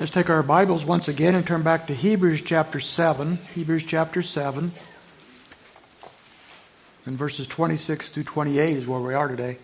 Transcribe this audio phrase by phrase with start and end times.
[0.00, 3.40] Let's take our Bibles once again and turn back to Hebrews chapter 7.
[3.56, 4.70] Hebrews chapter 7.
[7.04, 9.58] And verses 26 through 28 is where we are today.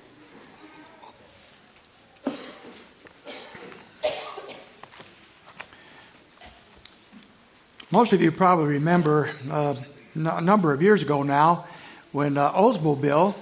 [7.92, 9.76] Most of you probably remember uh,
[10.16, 11.64] a number of years ago now
[12.10, 13.36] when uh, Oldsmobile,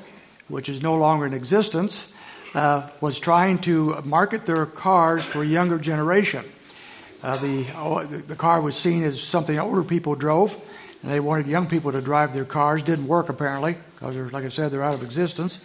[0.49, 2.13] which is no longer in existence,
[2.55, 6.45] uh, was trying to market their cars for a younger generation.
[7.23, 10.57] Uh, the, oh, the car was seen as something older people drove,
[11.03, 12.83] and they wanted young people to drive their cars.
[12.83, 15.61] Didn't work apparently, because like I said, they're out of existence.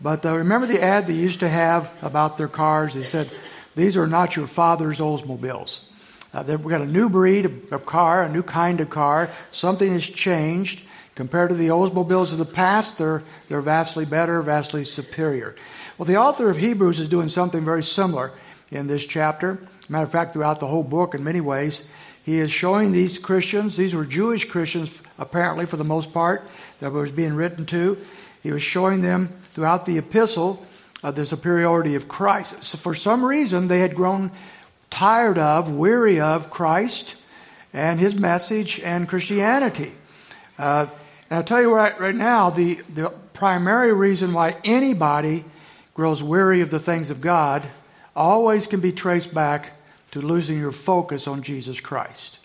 [0.00, 2.94] But uh, remember the ad they used to have about their cars?
[2.94, 3.30] They said,
[3.76, 5.84] "These are not your father's Oldsmobiles.
[6.32, 9.30] Uh, we got a new breed of, of, car, a new kind of car.
[9.50, 10.80] Something has changed."
[11.14, 15.54] Compared to the Oldsmobiles of the past, they're, they're vastly better, vastly superior.
[15.96, 18.32] Well, the author of Hebrews is doing something very similar
[18.72, 19.60] in this chapter.
[19.88, 21.86] Matter of fact, throughout the whole book, in many ways,
[22.24, 26.48] he is showing these Christians, these were Jewish Christians, apparently, for the most part,
[26.80, 27.98] that was being written to.
[28.42, 30.64] He was showing them throughout the epistle
[31.02, 32.64] uh, the superiority of Christ.
[32.64, 34.32] So for some reason, they had grown
[34.88, 37.16] tired of, weary of Christ
[37.74, 39.92] and his message and Christianity.
[40.58, 40.86] Uh,
[41.28, 45.44] and I'll tell you right, right now, the, the primary reason why anybody
[45.92, 47.62] grows weary of the things of God
[48.14, 49.72] always can be traced back
[50.12, 52.38] to losing your focus on Jesus Christ.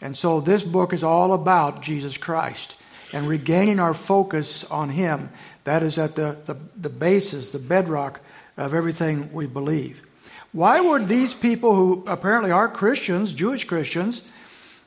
[0.00, 2.76] And so this book is all about Jesus Christ
[3.12, 5.30] and regaining our focus on Him.
[5.64, 8.20] That is at the, the, the basis, the bedrock
[8.56, 10.02] of everything we believe.
[10.52, 14.22] Why would these people who apparently are Christians, Jewish Christians,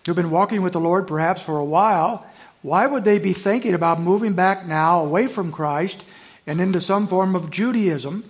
[0.05, 2.25] who've been walking with the Lord perhaps for a while,
[2.61, 6.03] why would they be thinking about moving back now away from Christ
[6.45, 8.23] and into some form of Judaism?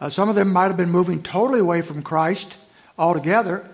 [0.00, 2.58] Uh, some of them might have been moving totally away from Christ
[2.98, 3.68] altogether.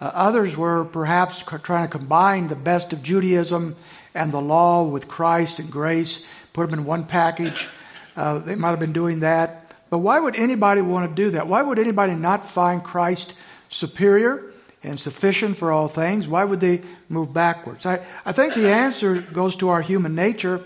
[0.00, 3.76] Uh, others were perhaps trying to combine the best of Judaism
[4.14, 7.68] and the law with Christ and grace, put them in one package.
[8.16, 9.74] Uh, they might have been doing that.
[9.90, 11.48] But why would anybody want to do that?
[11.48, 13.34] Why would anybody not find Christ
[13.68, 14.52] superior
[14.82, 16.28] and sufficient for all things?
[16.28, 17.86] Why would they move backwards?
[17.86, 20.62] I, I think the answer goes to our human nature.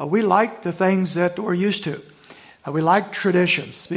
[0.00, 2.02] Uh, we like the things that we're used to.
[2.66, 3.88] Uh, we like traditions.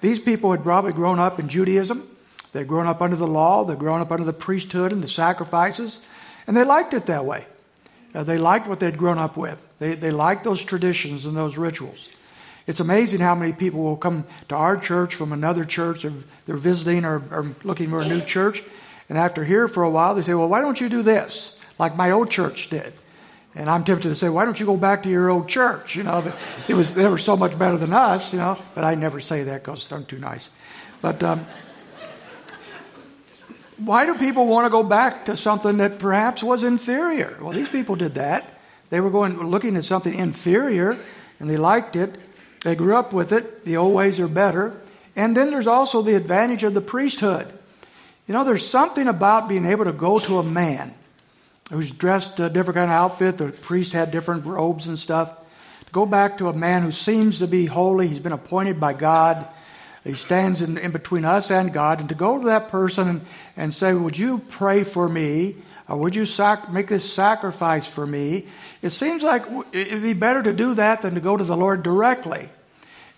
[0.00, 2.08] These people had probably grown up in Judaism.
[2.52, 3.64] They'd grown up under the law.
[3.64, 6.00] They'd grown up under the priesthood and the sacrifices.
[6.46, 7.46] And they liked it that way.
[8.14, 9.58] Uh, they liked what they'd grown up with.
[9.78, 12.08] They, they liked those traditions and those rituals.
[12.66, 16.04] It's amazing how many people will come to our church from another church.
[16.04, 16.12] Or
[16.46, 18.62] they're visiting or, or looking for a new church.
[19.08, 21.58] And after here for a while, they say, Well, why don't you do this?
[21.78, 22.92] Like my old church did.
[23.54, 25.94] And I'm tempted to say, why don't you go back to your old church?
[25.94, 26.32] You know,
[26.68, 28.32] it was they were so much better than us.
[28.32, 30.48] You know, but I never say that because I'm too nice.
[31.02, 31.44] But um,
[33.76, 37.36] why do people want to go back to something that perhaps was inferior?
[37.40, 38.58] Well, these people did that.
[38.88, 40.96] They were going looking at something inferior,
[41.38, 42.18] and they liked it.
[42.60, 43.64] They grew up with it.
[43.64, 44.80] The old ways are better.
[45.14, 47.52] And then there's also the advantage of the priesthood.
[48.26, 50.94] You know, there's something about being able to go to a man
[51.70, 53.38] who's dressed a different kind of outfit.
[53.38, 55.30] The priest had different robes and stuff.
[55.86, 58.92] To go back to a man who seems to be holy, he's been appointed by
[58.92, 59.46] God.
[60.04, 62.00] He stands in, in between us and God.
[62.00, 63.20] And to go to that person and,
[63.56, 65.56] and say, Would you pray for me?
[65.88, 68.46] Or would you sac- make this sacrifice for me?
[68.80, 71.82] It seems like it'd be better to do that than to go to the Lord
[71.82, 72.48] directly.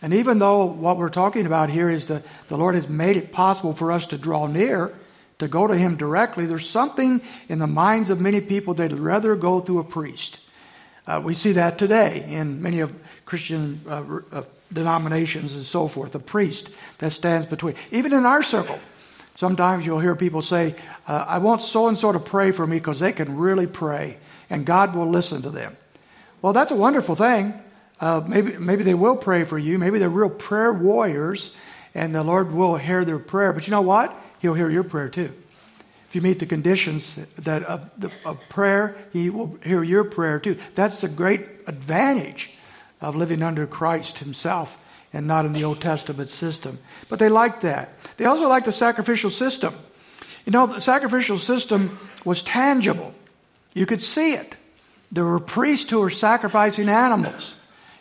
[0.03, 3.32] And even though what we're talking about here is that the Lord has made it
[3.32, 4.93] possible for us to draw near,
[5.44, 9.37] to go to Him directly, there's something in the minds of many people they'd rather
[9.37, 10.41] go through a priest.
[11.06, 12.94] Uh, we see that today in many of
[13.27, 17.75] Christian uh, uh, denominations and so forth, a priest that stands between.
[17.91, 18.78] Even in our circle,
[19.37, 20.75] sometimes you'll hear people say,
[21.06, 24.16] uh, I want so and so to pray for me because they can really pray
[24.49, 25.76] and God will listen to them.
[26.41, 27.55] Well, that's a wonderful thing.
[28.00, 29.78] Uh, maybe, maybe they will pray for you.
[29.78, 31.55] Maybe they're real prayer warriors
[31.94, 33.53] and the Lord will hear their prayer.
[33.53, 34.15] But you know what?
[34.44, 35.32] He'll hear your prayer too.
[36.06, 40.38] If you meet the conditions that of, the, of prayer, He will hear your prayer
[40.38, 40.58] too.
[40.75, 42.50] That's the great advantage
[43.00, 44.76] of living under Christ Himself
[45.14, 46.79] and not in the Old Testament system.
[47.08, 47.94] But they liked that.
[48.19, 49.75] They also liked the sacrificial system.
[50.44, 53.14] You know, the sacrificial system was tangible.
[53.73, 54.56] You could see it.
[55.11, 57.55] There were priests who were sacrificing animals.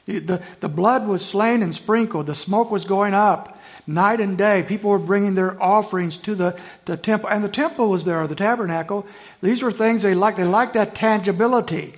[0.07, 2.25] The, the blood was slain and sprinkled.
[2.25, 3.52] The smoke was going up
[3.85, 4.63] night and day.
[4.63, 7.29] People were bringing their offerings to the, the temple.
[7.29, 9.05] And the temple was there, the tabernacle.
[9.41, 10.37] These were things they liked.
[10.37, 11.95] They liked that tangibility.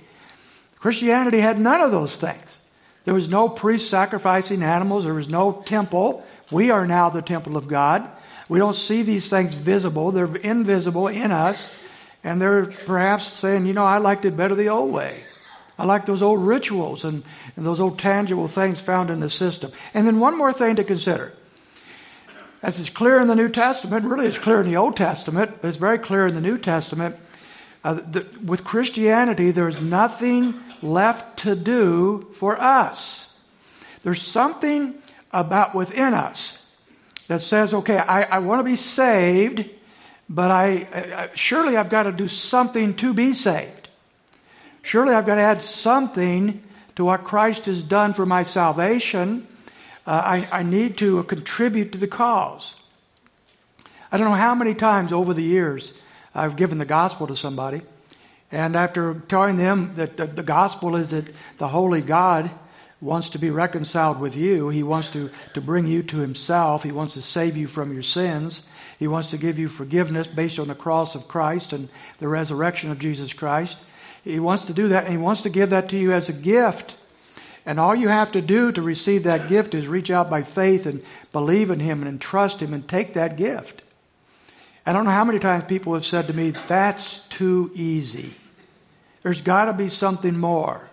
[0.78, 2.58] Christianity had none of those things.
[3.04, 5.04] There was no priest sacrificing animals.
[5.04, 6.24] There was no temple.
[6.50, 8.08] We are now the temple of God.
[8.48, 11.74] We don't see these things visible, they're invisible in us.
[12.22, 15.22] And they're perhaps saying, you know, I liked it better the old way.
[15.78, 17.22] I like those old rituals and,
[17.54, 19.70] and those old tangible things found in the system.
[19.94, 21.32] And then one more thing to consider.
[22.66, 25.68] As is clear in the New Testament, really it's clear in the Old Testament, but
[25.68, 27.14] it's very clear in the New Testament.
[27.84, 28.00] Uh,
[28.44, 33.38] with Christianity, there's nothing left to do for us.
[34.02, 34.96] There's something
[35.30, 36.68] about within us
[37.28, 39.70] that says, okay, I, I want to be saved,
[40.28, 43.90] but I, I, surely I've got to do something to be saved.
[44.82, 46.64] Surely I've got to add something
[46.96, 49.46] to what Christ has done for my salvation.
[50.06, 52.76] Uh, I, I need to contribute to the cause.
[54.12, 55.92] I don't know how many times over the years
[56.34, 57.82] I've given the gospel to somebody,
[58.52, 61.26] and after telling them that the, the gospel is that
[61.58, 62.50] the Holy God
[63.00, 64.68] wants to be reconciled with you.
[64.68, 66.82] He wants to, to bring you to Himself.
[66.82, 68.62] He wants to save you from your sins.
[68.98, 71.88] He wants to give you forgiveness based on the cross of Christ and
[72.18, 73.78] the resurrection of Jesus Christ.
[74.24, 76.32] He wants to do that, and He wants to give that to you as a
[76.32, 76.96] gift.
[77.66, 80.86] And all you have to do to receive that gift is reach out by faith
[80.86, 81.02] and
[81.32, 83.82] believe in Him and trust Him and take that gift.
[84.86, 88.34] I don't know how many times people have said to me, That's too easy.
[89.22, 90.88] There's got to be something more.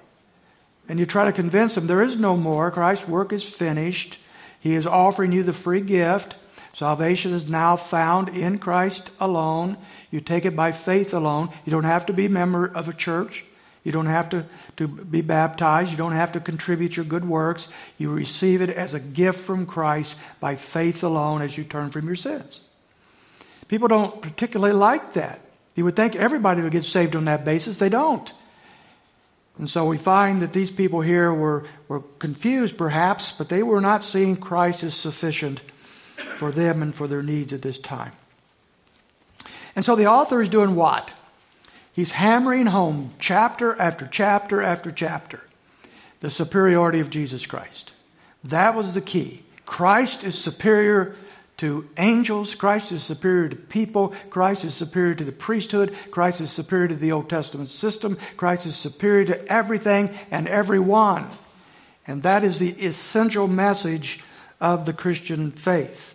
[0.89, 2.71] And you try to convince them there is no more.
[2.71, 4.19] Christ's work is finished.
[4.59, 6.35] He is offering you the free gift.
[6.73, 9.77] Salvation is now found in Christ alone.
[10.09, 11.49] You take it by faith alone.
[11.63, 13.45] You don't have to be a member of a church.
[13.83, 14.45] You don't have to,
[14.77, 15.91] to be baptized.
[15.91, 17.67] You don't have to contribute your good works.
[17.97, 22.05] You receive it as a gift from Christ by faith alone as you turn from
[22.05, 22.61] your sins.
[23.67, 25.41] People don't particularly like that.
[25.75, 27.79] You would think everybody would get saved on that basis.
[27.79, 28.31] They don't.
[29.57, 33.81] And so we find that these people here were, were confused, perhaps, but they were
[33.81, 35.61] not seeing Christ as sufficient
[36.15, 38.13] for them and for their needs at this time.
[39.75, 41.13] And so the author is doing what?
[41.93, 45.41] He's hammering home chapter after chapter after chapter
[46.19, 47.93] the superiority of Jesus Christ.
[48.43, 49.43] That was the key.
[49.65, 51.15] Christ is superior
[51.57, 52.55] to angels.
[52.55, 54.13] Christ is superior to people.
[54.29, 55.95] Christ is superior to the priesthood.
[56.11, 58.17] Christ is superior to the Old Testament system.
[58.37, 61.29] Christ is superior to everything and everyone.
[62.07, 64.23] And that is the essential message
[64.59, 66.12] of the Christian faith.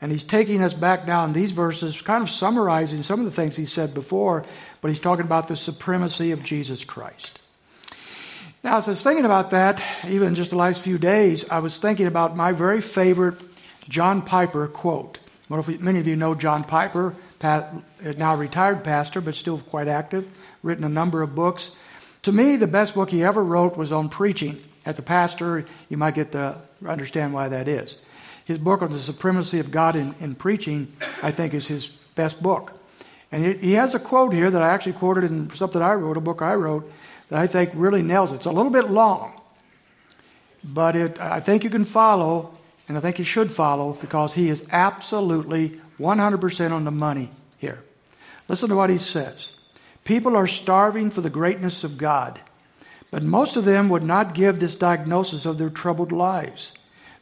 [0.00, 3.56] And he's taking us back down these verses, kind of summarizing some of the things
[3.56, 4.44] he said before,
[4.80, 7.38] but he's talking about the supremacy of Jesus Christ.
[8.62, 11.78] Now, as I was thinking about that, even just the last few days, I was
[11.78, 13.40] thinking about my very favorite
[13.88, 15.18] John Piper quote.
[15.48, 20.28] Many of you know John Piper, now retired pastor, but still quite active,
[20.62, 21.70] written a number of books.
[22.24, 24.60] To me, the best book he ever wrote was on preaching.
[24.84, 27.96] As a pastor, you might get to understand why that is.
[28.46, 32.42] His book on the supremacy of God in, in preaching, I think, is his best
[32.42, 32.72] book.
[33.30, 36.20] And he has a quote here that I actually quoted in something I wrote, a
[36.20, 36.90] book I wrote,
[37.28, 38.36] that I think really nails it.
[38.36, 39.38] It's a little bit long,
[40.62, 42.56] but it, I think you can follow
[42.88, 47.82] and I think you should follow because he is absolutely 100% on the money here.
[48.48, 49.50] Listen to what he says
[50.04, 52.40] People are starving for the greatness of God,
[53.10, 56.72] but most of them would not give this diagnosis of their troubled lives.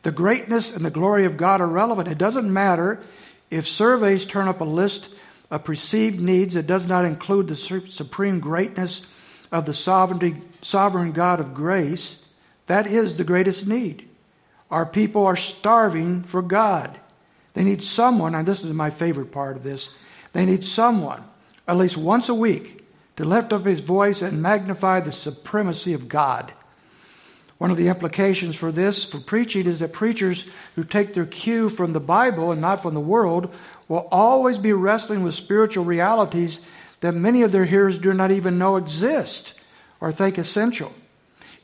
[0.04, 2.08] The greatness and the glory of God are relevant.
[2.08, 3.00] It doesn't matter
[3.50, 5.08] if surveys turn up a list
[5.50, 9.02] of perceived needs that does not include the supreme greatness
[9.50, 12.22] of the sovereignty, sovereign God of grace.
[12.66, 14.06] That is the greatest need.
[14.70, 17.00] Our people are starving for God.
[17.54, 19.88] They need someone, and this is my favorite part of this,
[20.34, 21.24] they need someone,
[21.66, 22.84] at least once a week,
[23.16, 26.52] to lift up his voice and magnify the supremacy of God.
[27.64, 30.44] One of the implications for this, for preaching, is that preachers
[30.74, 33.50] who take their cue from the Bible and not from the world
[33.88, 36.60] will always be wrestling with spiritual realities
[37.00, 39.54] that many of their hearers do not even know exist
[39.98, 40.92] or think essential.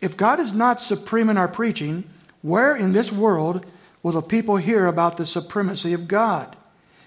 [0.01, 2.05] If God is not supreme in our preaching,
[2.41, 3.67] where in this world
[4.03, 6.57] will the people hear about the supremacy of God?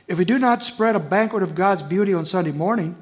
[0.07, 2.95] If we do not spread a banquet of God's beauty on Sunday morning,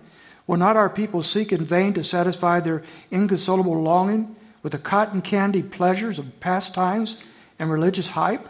[0.47, 2.81] will not our people seek in vain to satisfy their
[3.11, 7.17] inconsolable longing with the cotton candy pleasures of pastimes
[7.59, 8.47] and religious hype?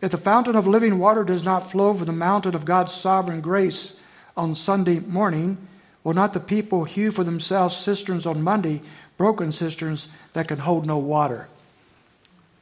[0.00, 3.40] If the fountain of living water does not flow from the mountain of God's sovereign
[3.40, 3.94] grace
[4.36, 5.58] on Sunday morning,
[6.04, 8.80] will not the people hew for themselves cisterns on Monday,
[9.16, 11.48] broken cisterns that can hold no water?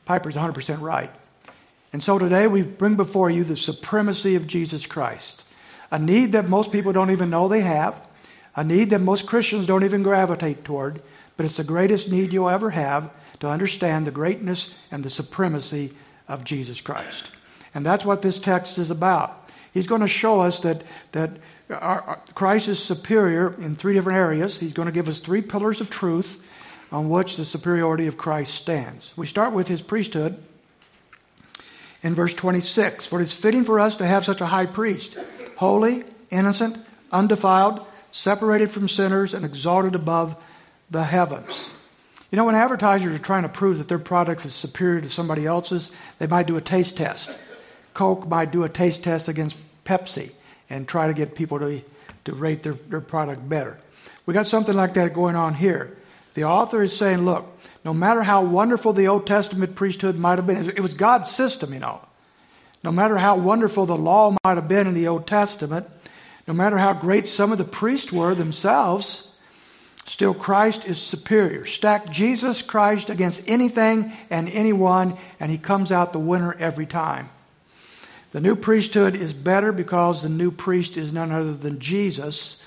[0.07, 1.11] Piper's 100% right.
[1.93, 5.45] And so today we bring before you the supremacy of Jesus Christ,
[5.91, 8.03] a need that most people don't even know they have,
[8.55, 11.03] a need that most Christians don't even gravitate toward,
[11.37, 15.93] but it's the greatest need you'll ever have to understand the greatness and the supremacy
[16.29, 17.31] of Jesus Christ.
[17.75, 19.51] And that's what this text is about.
[19.75, 21.37] He's going to show us that, that
[21.69, 24.59] our, our, Christ is superior in three different areas.
[24.59, 26.43] He's going to give us three pillars of truth
[26.91, 29.13] on which the superiority of Christ stands.
[29.17, 30.43] We start with his priesthood
[32.03, 35.19] in verse 26 For it is fitting for us to have such a high priest,
[35.57, 36.79] holy, innocent,
[37.13, 40.37] undefiled, separated from sinners, and exalted above
[40.91, 41.71] the heavens.
[42.31, 45.47] You know, when advertisers are trying to prove that their product is superior to somebody
[45.47, 47.37] else's, they might do a taste test.
[47.95, 50.33] Coke might do a taste test against Pepsi
[50.69, 51.81] and try to get people to,
[52.25, 53.79] to rate their, their product better.
[54.27, 55.97] We got something like that going on here.
[56.35, 57.47] The author is saying, look,
[57.85, 61.73] no matter how wonderful the Old Testament priesthood might have been, it was God's system,
[61.73, 62.01] you know.
[62.83, 65.89] No matter how wonderful the law might have been in the Old Testament,
[66.47, 69.33] no matter how great some of the priests were themselves,
[70.07, 71.67] still Christ is superior.
[71.67, 77.29] Stack Jesus Christ against anything and anyone, and he comes out the winner every time.
[78.33, 82.63] The new priesthood is better because the new priest is none other than Jesus,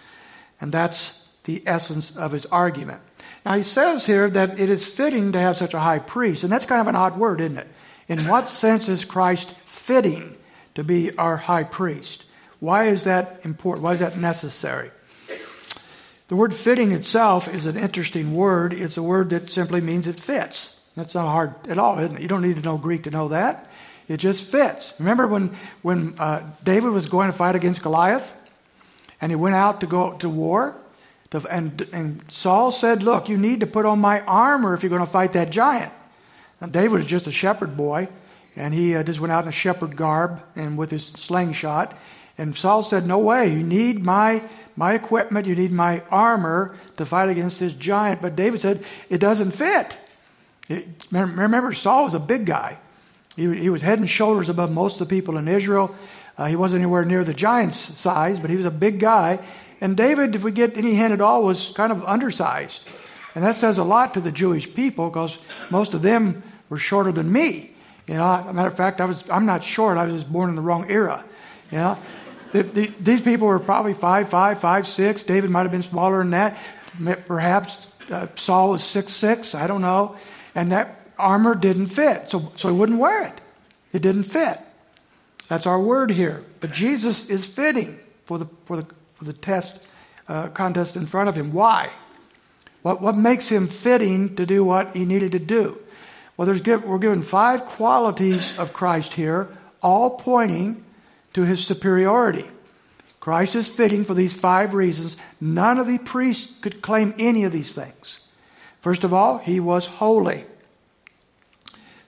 [0.60, 3.02] and that's the essence of his argument.
[3.46, 6.52] Now, he says here that it is fitting to have such a high priest, and
[6.52, 7.68] that's kind of an odd word, isn't it?
[8.08, 10.36] In what sense is Christ fitting
[10.76, 12.26] to be our high priest?
[12.60, 13.84] Why is that important?
[13.84, 14.92] Why is that necessary?
[16.30, 18.72] The word fitting itself is an interesting word.
[18.72, 20.80] It's a word that simply means it fits.
[20.96, 22.22] That's not hard at all, isn't it?
[22.22, 23.68] You don't need to know Greek to know that.
[24.08, 24.94] It just fits.
[25.00, 28.36] Remember when, when uh, David was going to fight against Goliath?
[29.20, 30.76] And he went out to go to war?
[31.32, 34.92] To, and, and Saul said, Look, you need to put on my armor if you're
[34.92, 35.92] going to fight that giant.
[36.62, 38.08] Now, David was just a shepherd boy,
[38.56, 41.98] and he uh, just went out in a shepherd garb and with his slingshot.
[42.38, 44.44] And Saul said, No way, you need my,
[44.80, 48.22] my equipment, you need my armor to fight against this giant.
[48.22, 49.98] But David said, It doesn't fit.
[50.70, 52.80] It, remember, Saul was a big guy.
[53.36, 55.94] He, he, was head and shoulders above most of the people in Israel.
[56.38, 59.40] Uh, he wasn't anywhere near the giant's size, but he was a big guy.
[59.82, 62.90] And David, if we get any hint at all, was kind of undersized.
[63.36, 67.12] And that says a lot to the Jewish people because most of them were shorter
[67.12, 67.72] than me.
[68.08, 69.98] You know, a matter of fact, I was, I'm not short.
[69.98, 71.26] I was just born in the wrong era.
[71.70, 71.98] You know,
[72.52, 75.24] the, the, these people were probably five, five, five, six.
[75.24, 76.58] David might have been smaller than that.
[77.26, 79.54] Perhaps uh, Saul was six, six.
[79.54, 80.16] I don't know.
[80.56, 83.42] And that armor didn't fit, so, so he wouldn't wear it.
[83.94, 84.60] It didn't fit.
[85.48, 86.44] That's our word here.
[86.60, 89.88] But Jesus is fitting for the, for the, for the test
[90.28, 91.52] uh, contest in front of him.
[91.52, 91.92] Why?
[92.82, 95.78] What, what makes him fitting to do what he needed to do?
[96.38, 99.50] Well, there's, we're given five qualities of Christ here,
[99.82, 100.86] all pointing
[101.34, 102.46] to his superiority.
[103.20, 105.18] Christ is fitting for these five reasons.
[105.42, 108.20] None of the priests could claim any of these things.
[108.82, 110.46] First of all, he was holy.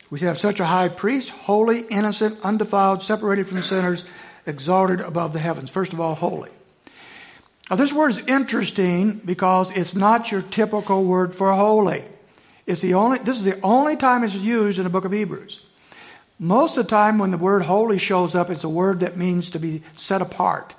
[0.10, 4.04] We have such a high priest, holy, innocent, undefiled, separated from sinners,
[4.46, 5.70] exalted above the heavens.
[5.70, 6.50] First of all, holy.
[7.70, 12.04] Now, this word is interesting because it's not your typical word for holy.
[12.68, 15.60] It's the only, this is the only time it's used in the book of Hebrews.
[16.44, 19.52] Most of the time, when the word holy shows up, it's a word that means
[19.52, 20.74] to be set apart.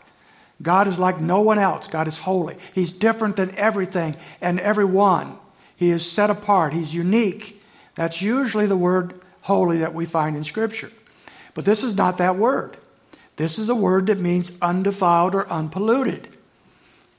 [0.61, 1.87] God is like no one else.
[1.87, 2.57] God is holy.
[2.75, 5.39] He's different than everything and everyone.
[5.77, 6.73] He is set apart.
[6.73, 7.63] He's unique.
[7.95, 10.91] That's usually the word holy that we find in Scripture.
[11.55, 12.77] But this is not that word.
[13.37, 16.27] This is a word that means undefiled or unpolluted.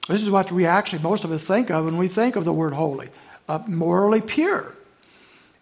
[0.09, 2.51] This is what we actually, most of us think of when we think of the
[2.51, 3.07] word holy
[3.47, 4.75] uh, morally pure.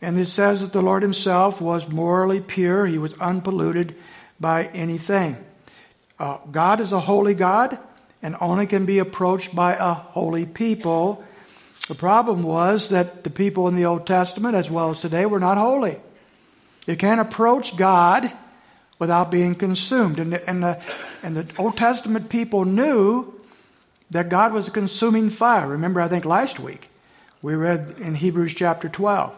[0.01, 3.96] And it says that the Lord Himself was morally pure, He was unpolluted
[4.39, 5.38] by anything.
[6.20, 7.79] Uh, God is a holy God
[8.22, 11.24] and only can be approached by a holy people.
[11.88, 15.39] The problem was that the people in the Old Testament, as well as today, were
[15.39, 16.00] not holy.
[16.86, 18.31] You can't approach God
[19.00, 20.20] without being consumed.
[20.20, 20.81] And the, and, the,
[21.24, 23.34] and the Old Testament people knew
[24.12, 25.67] that God was a consuming fire.
[25.67, 26.89] Remember, I think last week
[27.41, 29.34] we read in Hebrews chapter 12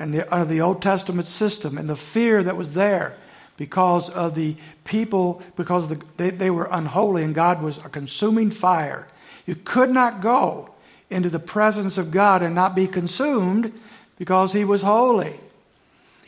[0.00, 3.16] and the, under the Old Testament system and the fear that was there
[3.58, 8.50] because of the people, because the, they, they were unholy and God was a consuming
[8.50, 9.06] fire.
[9.46, 10.70] You could not go
[11.10, 13.78] into the presence of God and not be consumed
[14.18, 15.38] because He was holy.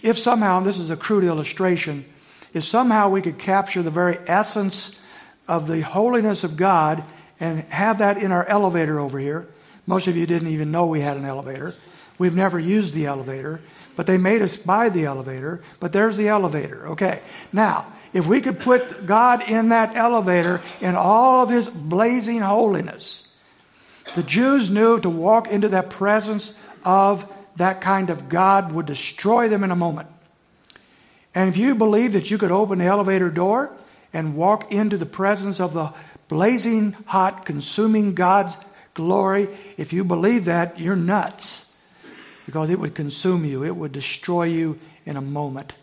[0.02, 2.04] If somehow, this is a crude illustration,
[2.52, 5.00] if somehow we could capture the very essence
[5.48, 7.02] of the holiness of God
[7.40, 9.48] and have that in our elevator over here,
[9.86, 11.74] most of you didn't even know we had an elevator.
[12.22, 13.60] We've never used the elevator,
[13.96, 16.90] but they made us buy the elevator, but there's the elevator.
[16.90, 17.20] Okay.
[17.52, 23.26] Now, if we could put God in that elevator in all of his blazing holiness,
[24.14, 27.26] the Jews knew to walk into that presence of
[27.56, 30.08] that kind of God would destroy them in a moment.
[31.34, 33.72] And if you believe that you could open the elevator door
[34.12, 35.92] and walk into the presence of the
[36.28, 38.56] blazing hot, consuming God's
[38.94, 41.70] glory, if you believe that, you're nuts
[42.52, 45.74] because it would consume you, it would destroy you in a moment.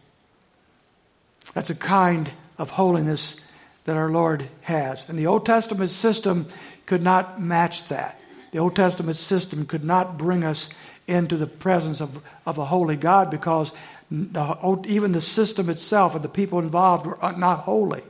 [1.56, 3.38] That's a kind of holiness
[3.86, 5.10] that our Lord has.
[5.10, 6.48] And the Old Testament system
[6.86, 8.22] could not match that.
[8.52, 10.70] The Old Testament system could not bring us
[11.08, 13.72] into the presence of, of a holy God because
[14.12, 18.04] the, even the system itself and the people involved were not holy.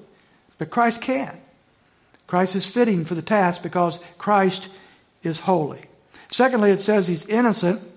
[0.58, 1.40] But Christ can.
[2.28, 4.68] Christ is fitting for the task because Christ
[5.24, 5.86] is holy.
[6.30, 7.89] Secondly, it says he's innocent.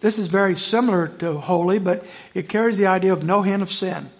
[0.00, 2.04] This is very similar to holy, but
[2.34, 4.10] it carries the idea of no hint of sin,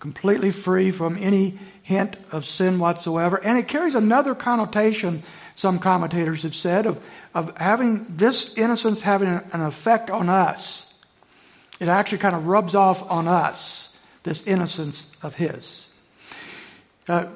[0.00, 3.42] completely free from any hint of sin whatsoever.
[3.42, 5.22] And it carries another connotation,
[5.54, 10.92] some commentators have said, of, of having this innocence having an effect on us.
[11.78, 15.88] It actually kind of rubs off on us, this innocence of his.
[17.08, 17.26] Uh,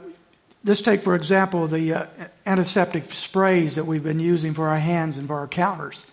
[0.62, 2.06] Let's take, for example, the uh,
[2.44, 6.04] antiseptic sprays that we've been using for our hands and for our counters.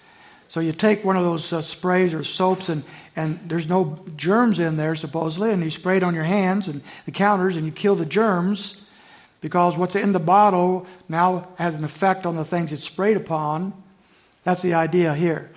[0.49, 2.83] So you take one of those uh, sprays or soaps, and,
[3.15, 6.81] and there's no germs in there, supposedly, and you spray it on your hands and
[7.05, 8.81] the counters, and you kill the germs
[9.41, 13.73] because what's in the bottle now has an effect on the things it's sprayed upon.
[14.43, 15.51] That's the idea here.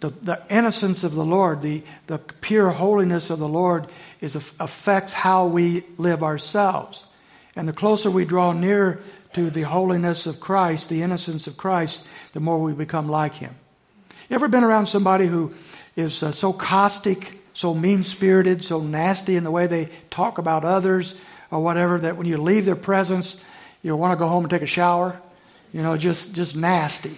[0.00, 3.86] The, the innocence of the Lord, the, the pure holiness of the Lord,
[4.20, 7.06] is affects how we live ourselves.
[7.56, 9.02] And the closer we draw near
[9.34, 13.54] to the holiness of Christ, the innocence of Christ, the more we become like Him.
[14.28, 15.54] You ever been around somebody who
[15.96, 20.64] is uh, so caustic, so mean spirited, so nasty in the way they talk about
[20.64, 21.14] others
[21.50, 23.40] or whatever that when you leave their presence,
[23.82, 25.20] you want to go home and take a shower?
[25.72, 27.14] You know, just, just nasty.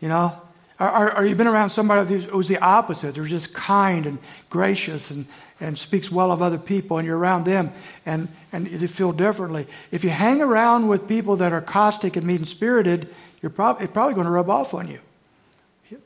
[0.00, 0.40] You know?
[0.80, 3.14] Are, are, you been around somebody who's the opposite?
[3.14, 5.26] They're just kind and gracious and,
[5.60, 7.72] and speaks well of other people, and you're around them
[8.06, 9.66] and, and you feel differently.
[9.90, 13.92] If you hang around with people that are caustic and mean spirited, you're prob- it's
[13.92, 15.00] probably going to rub off on you.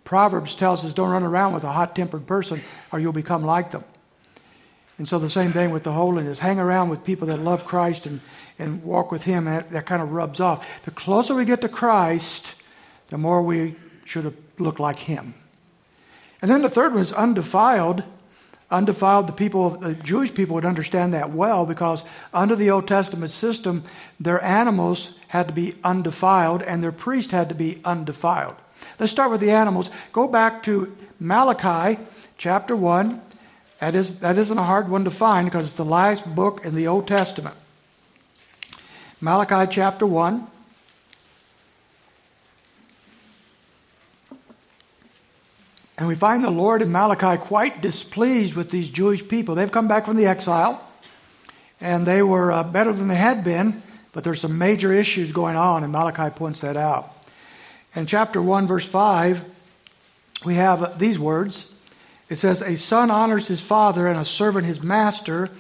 [0.05, 2.61] Proverbs tells us don't run around with a hot tempered person
[2.93, 3.85] or you'll become like them.
[4.97, 6.39] And so the same thing with the holiness.
[6.39, 8.21] Hang around with people that love Christ and,
[8.59, 10.85] and walk with Him, and that, that kind of rubs off.
[10.85, 12.55] The closer we get to Christ,
[13.09, 15.35] the more we should look like Him.
[16.41, 18.05] And then the third one is undefiled
[18.71, 23.31] undefiled, the people, the Jewish people would understand that well because under the Old Testament
[23.31, 23.85] system,
[24.19, 28.57] their animals had to be undefiled and their priest had to be undefiled.
[28.99, 29.91] Let's start with the animals.
[30.13, 32.01] Go back to Malachi
[32.39, 33.21] chapter 1.
[33.81, 36.75] That, is, that isn't a hard one to find because it's the last book in
[36.75, 37.57] the Old Testament.
[39.21, 40.47] Malachi chapter 1.
[45.97, 49.55] And we find the Lord in Malachi quite displeased with these Jewish people.
[49.55, 50.85] They've come back from the exile,
[51.81, 53.81] and they were uh, better than they had been,
[54.13, 57.14] but there's some major issues going on, and Malachi points that out.
[57.95, 59.45] In chapter 1, verse 5,
[60.45, 61.73] we have these words
[62.29, 65.51] It says, A son honors his father, and a servant his master.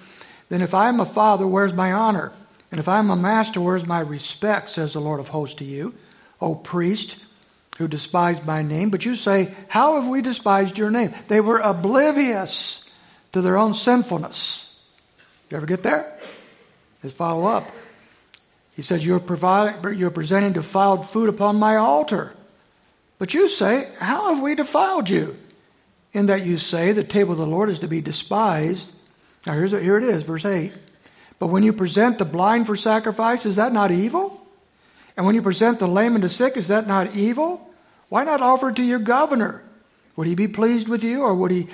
[0.48, 2.32] Then if I am a father, where's my honor?
[2.70, 5.64] And if I am a master, where's my respect, says the Lord of hosts to
[5.64, 5.94] you,
[6.40, 7.18] O priest?
[7.78, 8.90] who despised my name.
[8.90, 11.12] But you say, How have we despised your name?
[11.28, 12.88] They were oblivious
[13.32, 14.80] to their own sinfulness.
[15.50, 16.18] You ever get there?
[17.02, 17.64] Let's follow up.
[18.76, 22.34] He says, You're, providing, you're presenting defiled food upon my altar.
[23.18, 25.36] But you say, How have we defiled you?
[26.12, 28.92] In that you say, The table of the Lord is to be despised.
[29.46, 30.72] Now, here's, here it is, verse 8.
[31.38, 34.40] But when you present the blind for sacrifice, is that not evil?
[35.16, 37.70] And when you present the lame and the sick, is that not evil?
[38.08, 39.62] Why not offer it to your governor?
[40.16, 41.68] Would he be pleased with you or would he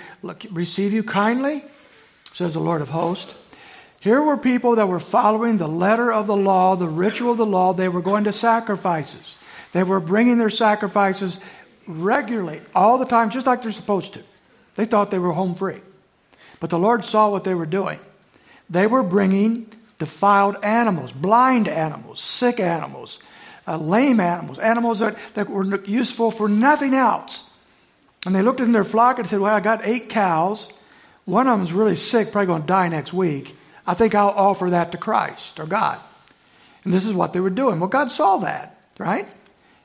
[0.50, 1.64] receive you kindly?
[2.32, 3.34] Says the Lord of hosts.
[4.00, 7.46] Here were people that were following the letter of the law, the ritual of the
[7.46, 7.74] law.
[7.74, 9.36] They were going to sacrifices.
[9.72, 11.38] They were bringing their sacrifices
[11.86, 14.22] regularly, all the time, just like they're supposed to.
[14.76, 15.80] They thought they were home free.
[16.60, 18.00] But the Lord saw what they were doing.
[18.70, 23.18] They were bringing defiled animals, blind animals, sick animals,
[23.68, 27.44] uh, lame animals, animals that, that were useful for nothing else.
[28.24, 30.72] And they looked in their flock and said, Well, I got eight cows.
[31.26, 33.56] One of them's really sick, probably going to die next week.
[33.86, 35.98] I think I'll offer that to Christ or God.
[36.84, 37.80] And this is what they were doing.
[37.80, 39.26] Well, God saw that, right?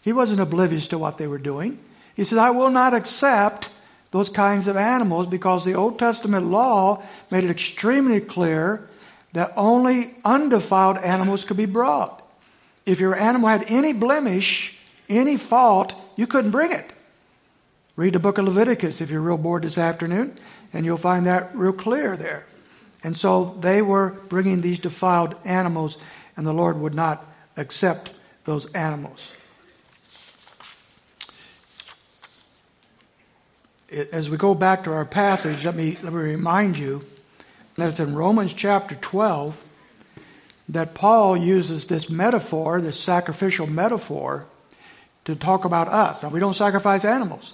[0.01, 1.79] He wasn't oblivious to what they were doing.
[2.15, 3.69] He said, I will not accept
[4.11, 8.87] those kinds of animals because the Old Testament law made it extremely clear
[9.33, 12.21] that only undefiled animals could be brought.
[12.85, 14.79] If your animal had any blemish,
[15.09, 16.93] any fault, you couldn't bring it.
[17.97, 20.37] Read the book of Leviticus if you're real bored this afternoon,
[20.71, 22.45] and you'll find that real clear there.
[23.05, 25.95] And so they were bringing these defiled animals,
[26.35, 27.23] and the Lord would not
[27.55, 28.11] accept
[28.45, 29.19] those animals.
[34.11, 37.03] As we go back to our passage, let me, let me remind you
[37.75, 39.63] that it's in Romans chapter 12
[40.69, 44.47] that Paul uses this metaphor, this sacrificial metaphor,
[45.25, 46.23] to talk about us.
[46.23, 47.53] Now, we don't sacrifice animals.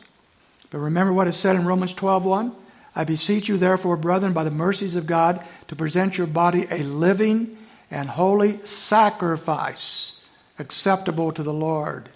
[0.70, 2.54] But remember what it said in Romans 12:1?
[2.96, 6.84] I beseech you, therefore, brethren, by the mercies of God, to present your body a
[6.84, 7.58] living
[7.90, 10.16] and holy sacrifice,
[10.60, 12.10] acceptable to the Lord.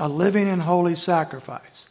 [0.00, 1.86] A living and holy sacrifice.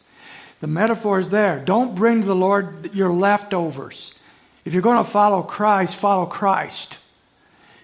[0.60, 1.58] The metaphor is there.
[1.58, 4.12] Don't bring to the Lord your leftovers.
[4.64, 6.98] If you're going to follow Christ, follow Christ.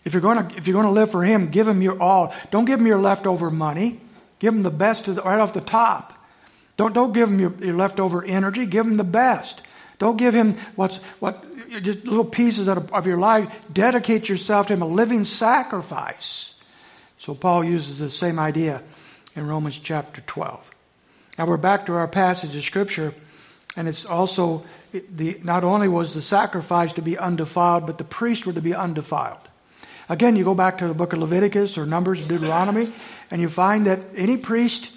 [0.05, 2.35] If you're going to, if you're going to live for Him, give Him your all.
[2.51, 4.01] Don't give Him your leftover money.
[4.39, 6.15] Give Him the best right off the top.
[6.77, 8.65] Don't, don't give Him your, your leftover energy.
[8.65, 9.63] Give Him the best.
[9.99, 11.45] Don't give Him what's, what,
[11.83, 13.55] just little pieces of, your life.
[13.73, 16.55] Dedicate yourself to Him, a living sacrifice.
[17.19, 18.83] So Paul uses the same idea
[19.35, 20.71] in Romans chapter 12.
[21.37, 23.15] Now we're back to our passage of Scripture,
[23.77, 28.47] and it's also the, not only was the sacrifice to be undefiled, but the priests
[28.47, 29.49] were to be undefiled.
[30.09, 32.93] Again, you go back to the book of Leviticus or Numbers, Deuteronomy,
[33.31, 34.91] and you find that any priest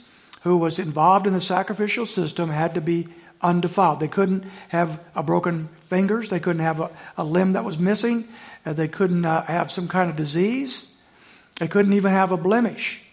[0.43, 3.07] who was involved in the sacrificial system had to be
[3.41, 3.99] undefiled.
[3.99, 6.29] They couldn't have a broken fingers.
[6.29, 8.27] They couldn't have a, a limb that was missing.
[8.65, 10.85] Uh, they couldn't uh, have some kind of disease.
[11.59, 13.03] They couldn't even have a blemish.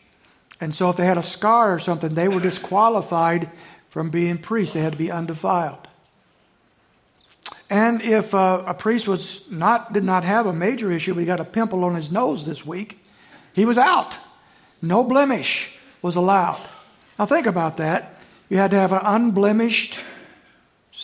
[0.61, 3.51] And so, if they had a scar or something, they were disqualified
[3.91, 4.75] from being priests.
[4.75, 5.87] They had to be undefiled.
[7.71, 11.27] And if uh, a priest was not did not have a major issue, but he
[11.27, 13.05] got a pimple on his nose this week,
[13.53, 14.19] he was out.
[14.81, 16.61] No blemish was allowed.
[17.19, 18.21] Now think about that.
[18.49, 20.01] You had to have an unblemished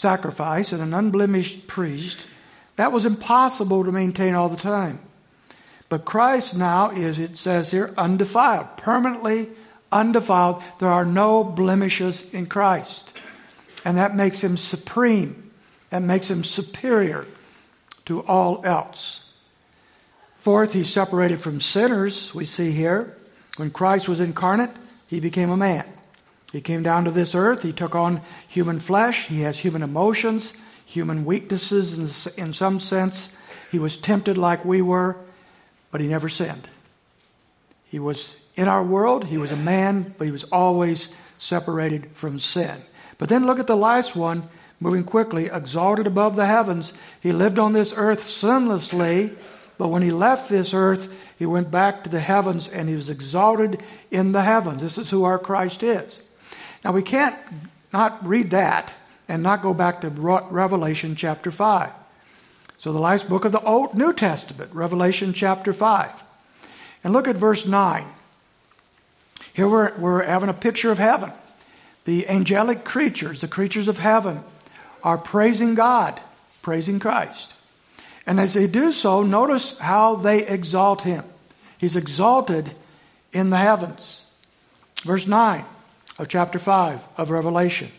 [0.05, 2.27] sacrifice and an unblemished priest.
[2.77, 4.99] That was impossible to maintain all the time.
[5.88, 9.49] But Christ now is, it says here, undefiled, permanently
[9.90, 10.62] undefiled.
[10.79, 13.19] There are no blemishes in Christ.
[13.83, 15.51] And that makes him supreme
[15.90, 17.27] and makes him superior
[18.05, 19.23] to all else.
[20.37, 23.17] Fourth, he's separated from sinners, we see here.
[23.57, 24.73] When Christ was incarnate,
[25.07, 25.87] he became a man.
[26.55, 30.53] He came down to this earth, he took on human flesh, he has human emotions,
[30.87, 33.37] human weaknesses in, in some sense.
[33.73, 35.17] He was tempted like we were,
[35.90, 36.69] but he never sinned.
[37.87, 42.38] He was in our world, he was a man, but he was always separated from
[42.38, 42.83] sin.
[43.19, 46.93] But then look at the last one moving quickly, exalted above the heavens.
[47.21, 49.37] He lived on this earth sinlessly,
[49.77, 53.11] but when he left this earth, he went back to the heavens and he was
[53.11, 54.83] exalted in the heavens.
[54.83, 56.23] This is who our Christ is.
[56.85, 57.35] Now, we can't
[57.92, 58.92] not read that
[59.27, 61.90] and not go back to Revelation chapter 5.
[62.79, 66.23] So, the last book of the Old New Testament, Revelation chapter 5.
[67.03, 68.07] And look at verse 9.
[69.55, 71.33] Here we're, we're having a picture of heaven.
[72.05, 74.42] The angelic creatures, the creatures of heaven,
[75.03, 76.20] are praising God,
[76.61, 77.55] praising Christ.
[78.27, 81.25] And as they do so, notice how they exalt him.
[81.79, 82.73] He's exalted
[83.33, 84.27] in the heavens.
[85.03, 85.64] Verse 9
[86.18, 87.90] of chapter 5 of Revelation.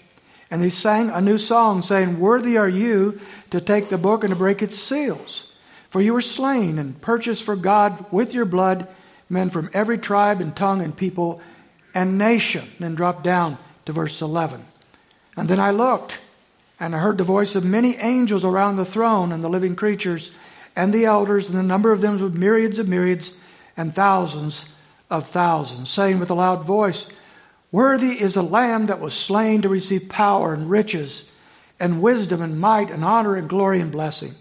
[0.51, 4.31] And they sang a new song, saying, Worthy are you to take the book and
[4.31, 5.47] to break its seals.
[5.89, 8.87] For you were slain and purchased for God with your blood
[9.29, 11.41] men from every tribe and tongue and people
[11.93, 12.69] and nation.
[12.79, 14.65] Then drop down to verse 11.
[15.35, 16.19] And then I looked
[16.79, 20.31] and I heard the voice of many angels around the throne and the living creatures
[20.75, 23.33] and the elders, and the number of them was myriads of myriads
[23.77, 24.65] and thousands
[25.09, 27.07] of thousands, saying with a loud voice,
[27.75, 31.29] Worthy is the Lamb that was slain to receive power and riches
[31.77, 34.33] and wisdom and might and honor and glory and blessing.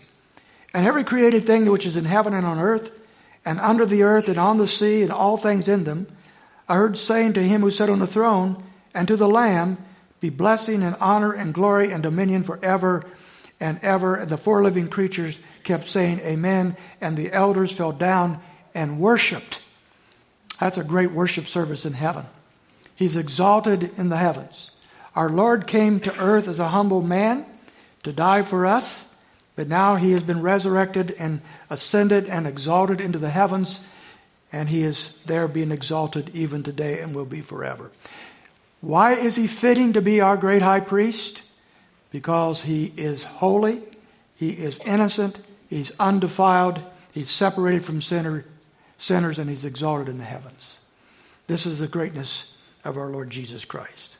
[0.72, 2.92] And every created thing which is in heaven and on earth
[3.44, 6.06] and under the earth and on the sea and all things in them,
[6.68, 8.62] I heard saying to him who sat on the throne
[8.94, 9.78] and to the Lamb,
[10.20, 13.04] be blessing and honor and glory and dominion forever
[13.58, 14.14] and ever.
[14.14, 16.76] And the four living creatures kept saying, Amen.
[17.00, 18.40] And the elders fell down
[18.76, 19.60] and worshiped.
[20.60, 22.26] That's a great worship service in heaven.
[22.94, 24.70] He's exalted in the heavens.
[25.16, 27.44] Our Lord came to earth as a humble man
[28.02, 29.14] to die for us,
[29.56, 33.80] but now he has been resurrected and ascended and exalted into the heavens,
[34.52, 37.90] and he is there being exalted even today and will be forever.
[38.80, 41.42] Why is he fitting to be our great high priest?
[42.10, 43.82] Because he is holy,
[44.36, 46.80] he is innocent, he's undefiled,
[47.12, 48.44] he's separated from sinner,
[48.98, 50.78] sinners, and he's exalted in the heavens.
[51.46, 52.53] This is the greatness
[52.84, 54.16] of our Lord Jesus Christ.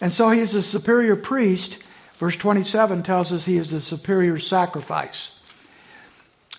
[0.00, 1.82] And so he is the superior priest.
[2.18, 5.30] Verse 27 tells us he is the superior sacrifice.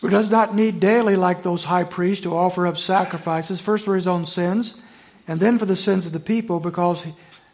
[0.01, 3.95] who does not need daily, like those high priests, to offer up sacrifices, first for
[3.95, 4.79] his own sins,
[5.27, 7.03] and then for the sins of the people, because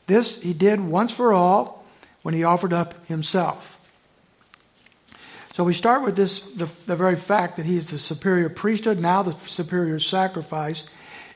[0.07, 1.85] this he did once for all
[2.23, 3.77] when he offered up himself.
[5.53, 8.99] So we start with this the, the very fact that he is the superior priesthood,
[8.99, 10.85] now the superior sacrifice.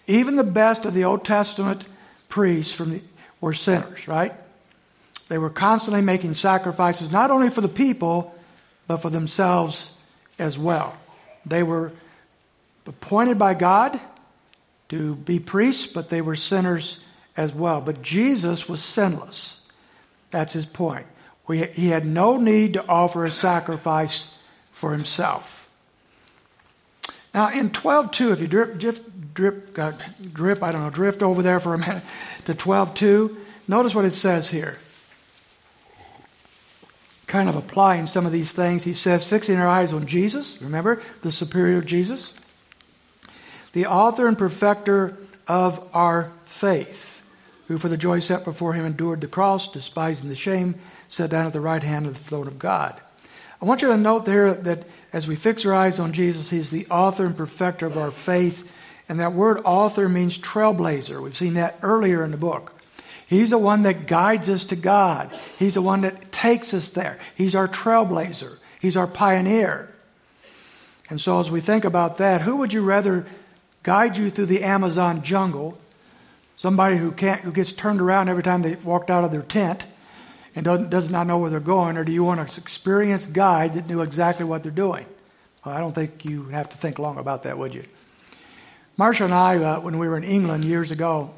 [0.07, 1.85] Even the best of the Old Testament
[2.35, 3.01] priests from the,
[3.39, 4.33] were sinners, right?
[5.29, 8.35] They were constantly making sacrifices, not only for the people,
[8.87, 9.97] but for themselves
[10.37, 10.97] as well.
[11.45, 11.93] They were
[12.85, 13.97] appointed by God
[14.89, 16.99] to be priests, but they were sinners
[17.37, 17.79] as well.
[17.79, 19.61] But Jesus was sinless.
[20.29, 21.05] That's his point.
[21.47, 24.37] We, he had no need to offer a sacrifice
[24.73, 25.69] for himself.
[27.33, 28.77] Now, in 12.2, if you drip,
[29.35, 29.91] drip, uh,
[30.33, 32.03] drip, I don't know, drift over there for a minute
[32.45, 34.79] to 12.2, notice what it says here.
[37.27, 38.83] Kind of applying some of these things.
[38.83, 42.33] He says, fixing our eyes on Jesus, remember, the superior Jesus,
[43.73, 45.17] the author and perfecter
[45.47, 47.23] of our faith,
[47.67, 50.75] who for the joy set before him endured the cross, despising the shame,
[51.09, 52.99] sat down at the right hand of the throne of God.
[53.61, 56.71] I want you to note there that as we fix our eyes on Jesus, He's
[56.71, 58.69] the author and perfecter of our faith.
[59.07, 61.21] And that word author means trailblazer.
[61.21, 62.73] We've seen that earlier in the book.
[63.27, 65.31] He's the one that guides us to God.
[65.57, 67.19] He's the one that takes us there.
[67.35, 68.57] He's our trailblazer.
[68.79, 69.89] He's our pioneer.
[71.09, 73.25] And so, as we think about that, who would you rather
[73.83, 75.77] guide you through the Amazon jungle?
[76.57, 79.85] Somebody who can't, who gets turned around every time they walked out of their tent,
[80.55, 83.87] and does not know where they're going, or do you want an experienced guide that
[83.87, 85.05] knew exactly what they're doing?
[85.63, 87.83] Well, I don't think you have to think long about that, would you?
[88.97, 91.29] Marcia and I, uh, when we were in England years ago,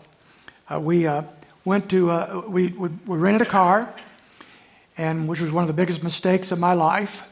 [0.72, 1.24] uh, we uh,
[1.66, 3.92] went to uh, we, we, we rented a car,
[4.96, 7.24] and which was one of the biggest mistakes of my life.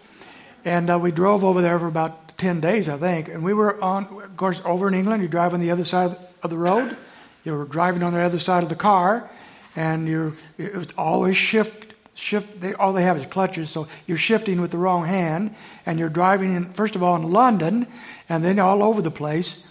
[0.66, 3.28] And uh, we drove over there for about ten days, I think.
[3.28, 5.22] And we were on, of course, over in England.
[5.22, 6.98] You drive on the other side of the road.
[7.44, 9.30] You were driving on the other side of the car,
[9.76, 14.62] and you're it's always shift shift they, all they have is clutches so you're shifting
[14.62, 15.54] with the wrong hand
[15.86, 17.86] and you're driving in first of all in london
[18.30, 19.65] and then all over the place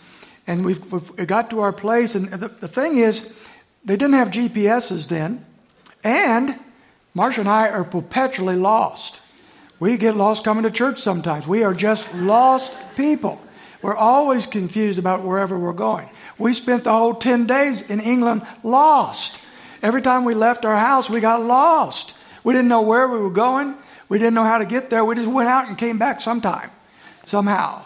[0.47, 3.33] and we've, we've got to our place and the, the thing is
[3.85, 5.45] they didn't have gps's then
[6.03, 6.59] and
[7.15, 9.21] marcia and i are perpetually lost
[9.81, 13.41] we get lost coming to church sometimes we are just lost people
[13.83, 18.43] we're always confused about wherever we're going we spent the whole 10 days in england
[18.63, 19.41] lost
[19.85, 22.15] Every time we left our house, we got lost.
[22.43, 23.75] We didn't know where we were going.
[24.09, 25.05] We didn't know how to get there.
[25.05, 26.71] We just went out and came back sometime,
[27.27, 27.85] somehow.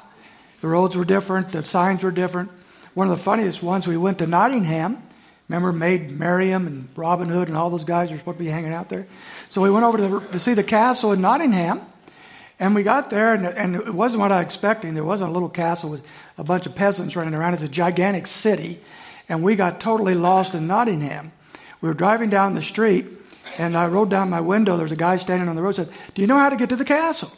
[0.60, 2.50] The roads were different, the signs were different.
[2.94, 5.02] One of the funniest ones, we went to Nottingham.
[5.48, 8.74] Remember, Maid Marian and Robin Hood and all those guys are supposed to be hanging
[8.74, 9.06] out there.
[9.50, 11.80] So we went over to, to see the castle in Nottingham.
[12.60, 14.94] And we got there, and, and, it wasn't what I was expecting.
[14.94, 16.04] There wasn't a little castle with
[16.36, 17.54] a bunch of peasants running around.
[17.54, 18.80] It's a gigantic city.
[19.28, 21.30] And we got totally lost in Nottingham.
[21.80, 23.06] We were driving down the street,
[23.58, 24.74] and I rolled down my window.
[24.74, 25.76] There was a guy standing on the road.
[25.76, 27.30] Said, "Do you know how to get to the castle?"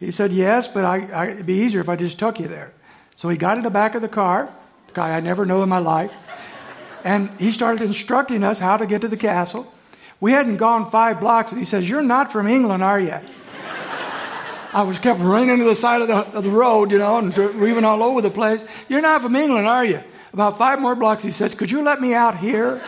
[0.00, 2.72] He said, "Yes, but I, I, it'd be easier if I just took you there."
[3.16, 4.52] So he got in the back of the car,
[4.88, 6.14] the guy I never know in my life,
[7.04, 9.72] and he started instructing us how to get to the castle.
[10.18, 13.20] We hadn't gone five blocks, and he says, "You're not from England, are you?"
[14.72, 17.36] I was kept running to the side of the, of the road, you know, and
[17.60, 18.64] weaving all over the place.
[18.88, 20.00] You're not from England, are you?
[20.32, 22.80] About five more blocks, he says, Could you let me out here?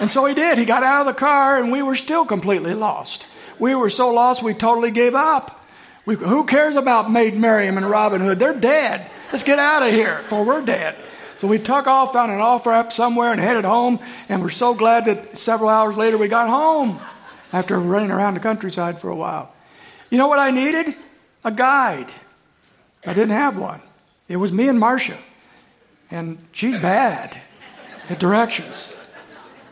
[0.00, 0.58] And so he did.
[0.58, 3.24] He got out of the car, and we were still completely lost.
[3.58, 5.64] We were so lost, we totally gave up.
[6.04, 8.38] We, who cares about Maid Marian and Robin Hood?
[8.38, 9.10] They're dead.
[9.32, 10.96] Let's get out of here, for we're dead.
[11.38, 13.98] So we took off, found an off ramp somewhere, and headed home.
[14.28, 17.00] And we're so glad that several hours later we got home
[17.52, 19.52] after running around the countryside for a while.
[20.10, 20.94] You know what I needed?
[21.44, 22.10] A guide.
[23.04, 23.82] I didn't have one.
[24.28, 25.18] It was me and Marcia.
[26.10, 27.36] And she's bad
[28.08, 28.88] at directions.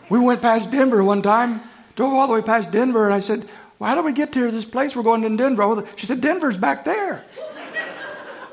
[0.09, 1.63] We went past Denver one time,
[1.97, 4.51] drove all the way past Denver, and I said, well, How do we get to
[4.51, 4.95] this place?
[4.95, 5.87] We're going to Denver.
[5.97, 7.25] She said, Denver's back there.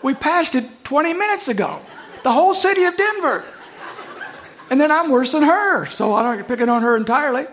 [0.01, 1.81] we passed it 20 minutes ago.
[2.23, 3.43] The whole city of Denver.
[4.69, 7.45] And then I'm worse than her, so I don't picking on her entirely.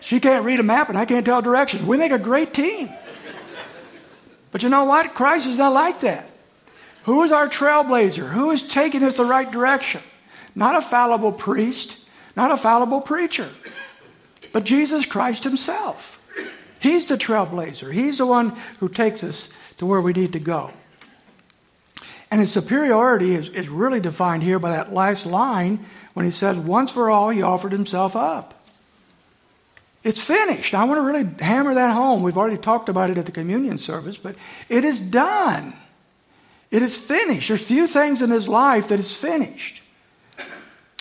[0.00, 1.82] She can't read a map and I can't tell directions.
[1.82, 2.90] We make a great team.
[4.50, 5.14] But you know what?
[5.14, 6.28] Christ is not like that.
[7.04, 8.30] Who is our trailblazer?
[8.30, 10.02] Who is taking us the right direction?
[10.54, 11.98] Not a fallible priest,
[12.36, 13.48] not a fallible preacher,
[14.52, 16.11] but Jesus Christ Himself.
[16.82, 20.72] He's the trailblazer, He's the one who takes us to where we need to go.
[22.30, 26.56] And his superiority is, is really defined here by that last line when he says,
[26.56, 28.54] Once for all, he offered himself up.
[30.02, 30.74] It's finished.
[30.74, 32.22] I want to really hammer that home.
[32.22, 34.34] We've already talked about it at the communion service, but
[34.68, 35.74] it is done.
[36.72, 37.48] It is finished.
[37.48, 39.82] There's few things in his life that is finished.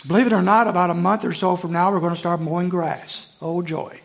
[0.06, 2.42] Believe it or not, about a month or so from now, we're going to start
[2.42, 3.32] mowing grass.
[3.42, 4.02] Oh, joy.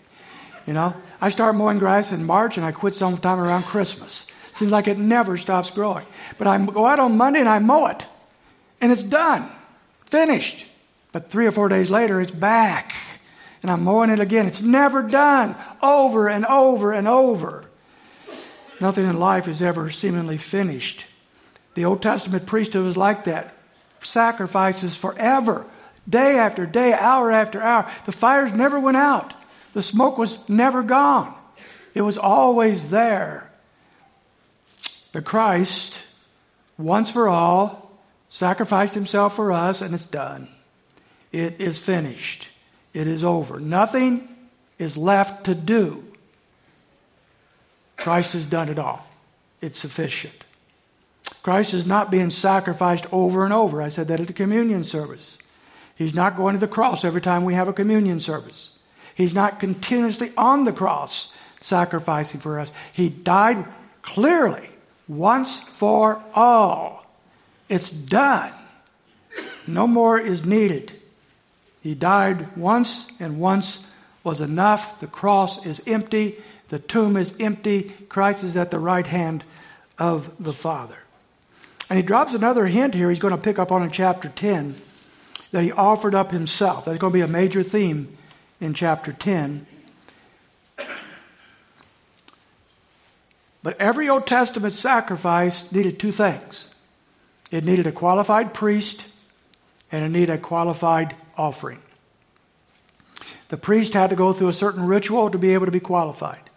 [0.66, 4.26] You know, I start mowing grass in March and I quit sometime around Christmas.
[4.54, 6.06] Seems like it never stops growing.
[6.38, 8.06] But I go out on Monday and I mow it,
[8.80, 9.50] and it's done,
[10.06, 10.66] finished.
[11.12, 12.94] But three or four days later, it's back
[13.66, 14.46] and I'm mowing it again.
[14.46, 17.64] It's never done, over and over and over.
[18.80, 21.04] Nothing in life is ever seemingly finished.
[21.74, 23.54] The Old Testament priesthood was like that
[23.98, 25.66] sacrifices forever,
[26.08, 27.90] day after day, hour after hour.
[28.04, 29.34] The fires never went out,
[29.76, 31.34] the smoke was never gone,
[31.92, 33.52] it was always there.
[35.12, 36.00] But Christ,
[36.78, 40.48] once for all, sacrificed himself for us, and it's done.
[41.30, 42.48] It is finished.
[42.94, 43.60] It is over.
[43.60, 44.26] Nothing
[44.78, 46.02] is left to do.
[47.98, 49.06] Christ has done it all.
[49.60, 50.46] It's sufficient.
[51.42, 53.82] Christ is not being sacrificed over and over.
[53.82, 55.36] I said that at the communion service.
[55.96, 58.72] He's not going to the cross every time we have a communion service.
[59.16, 62.70] He's not continuously on the cross sacrificing for us.
[62.92, 63.64] He died
[64.02, 64.68] clearly
[65.08, 67.06] once for all.
[67.68, 68.52] It's done.
[69.66, 70.92] No more is needed.
[71.82, 73.84] He died once, and once
[74.22, 75.00] was enough.
[75.00, 76.36] The cross is empty,
[76.68, 77.94] the tomb is empty.
[78.08, 79.44] Christ is at the right hand
[79.98, 80.98] of the Father.
[81.88, 84.74] And he drops another hint here he's going to pick up on in chapter 10
[85.52, 86.84] that he offered up himself.
[86.84, 88.16] That's going to be a major theme
[88.60, 89.66] in chapter 10.
[93.62, 96.68] But every Old Testament sacrifice needed two things
[97.50, 99.08] it needed a qualified priest,
[99.92, 101.80] and it needed a qualified offering.
[103.48, 106.50] The priest had to go through a certain ritual to be able to be qualified.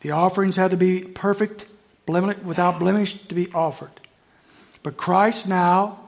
[0.00, 1.66] The offerings had to be perfect,
[2.06, 3.92] without blemish, to be offered.
[4.82, 6.00] But Christ now,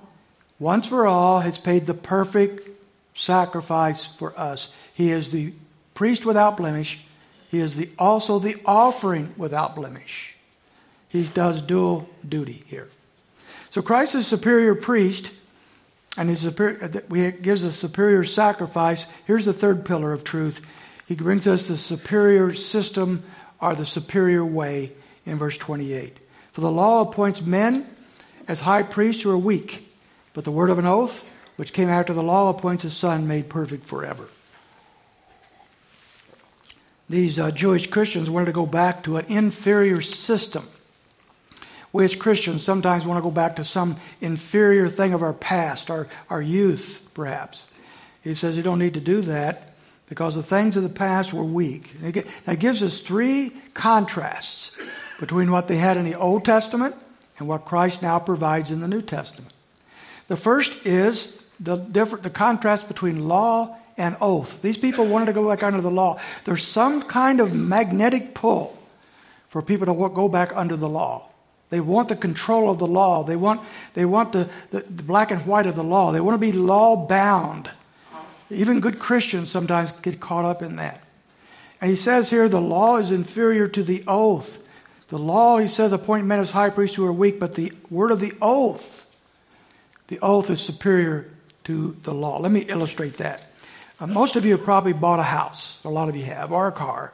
[0.59, 2.69] once for all, has paid the perfect
[3.15, 4.69] sacrifice for us.
[4.95, 5.53] He is the
[5.95, 7.05] priest without blemish.
[7.51, 10.35] He is the, also the offering without blemish.
[11.09, 12.89] He does dual duty here.
[13.71, 15.33] So Christ is superior priest
[16.17, 19.05] and he uh, gives us superior sacrifice.
[19.27, 20.61] Here's the third pillar of truth.
[21.07, 23.25] He brings us the superior system
[23.61, 24.93] or the superior way
[25.27, 26.17] in verse 28.
[26.53, 27.87] For the law appoints men
[28.47, 29.93] as high priests who are weak,
[30.35, 33.49] but the word of an oath, which came after the law, appoints a son made
[33.49, 34.29] perfect forever.
[37.09, 40.67] These uh, Jewish Christians wanted to go back to an inferior system
[41.95, 45.93] we as Christians sometimes want to go back to some inferior thing of our past,
[45.93, 47.63] our, our youth, perhaps.
[48.21, 49.77] He says you don't need to do that
[50.09, 51.95] because the things of the past were weak.
[52.47, 54.73] That gives us three contrasts
[55.21, 56.97] between what they had in the Old Testament
[57.39, 59.53] and what Christ now provides in the New Testament.
[60.27, 64.61] The first is the, different, the contrast between law and oath.
[64.63, 66.21] These people wanted to go back under the law.
[66.45, 68.77] There's some kind of magnetic pull
[69.49, 71.29] for people to go back under the law.
[71.71, 73.25] They want the control of the law.
[73.25, 73.61] They want,
[73.95, 76.13] they want the, the, the black and white of the law.
[76.13, 77.71] They want to be law bound.
[78.51, 81.03] Even good Christians sometimes get caught up in that.
[81.81, 84.61] And he says here the law is inferior to the oath.
[85.09, 88.11] The law, he says, appoint men as high priests who are weak, but the word
[88.11, 89.15] of the oath,
[90.09, 91.31] the oath is superior
[91.65, 92.39] to the law.
[92.39, 93.47] Let me illustrate that.
[94.01, 96.67] Uh, most of you have probably bought a house, a lot of you have, or
[96.67, 97.13] a car.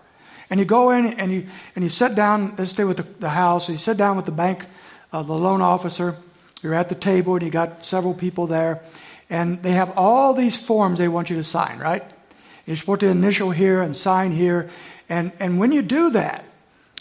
[0.49, 3.29] And you go in and you, and you sit down, let's stay with the, the
[3.31, 4.67] house, you sit down with the bank,
[5.13, 6.17] uh, the loan officer.
[6.63, 8.83] You're at the table and you got several people there.
[9.29, 12.03] And they have all these forms they want you to sign, right?
[12.67, 14.71] You're supposed to initial here and sign here.
[15.09, 16.45] And, and when you do that,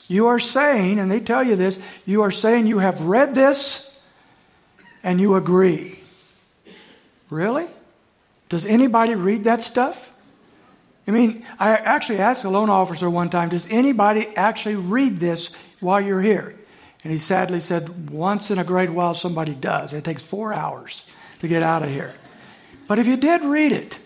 [0.08, 3.98] you are saying, and they tell you this, you are saying you have read this
[5.04, 6.00] and you agree.
[7.30, 7.68] Really?
[8.50, 10.14] Does anybody read that stuff?
[11.08, 15.50] I mean, I actually asked a loan officer one time, does anybody actually read this
[15.80, 16.56] while you're here?
[17.04, 19.94] And he sadly said, once in a great while somebody does.
[19.94, 21.04] It takes four hours
[21.40, 22.14] to get out of here.
[22.88, 24.00] But if you did read it,